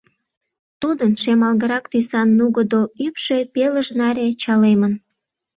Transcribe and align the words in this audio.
Тудын 0.81 1.11
шемалгырак 1.21 1.85
тӱсан 1.91 2.29
нугыдо 2.37 2.81
ӱпшӧ 3.05 3.37
пелыж 3.53 3.87
наре 3.99 4.27
чалемын. 4.41 4.93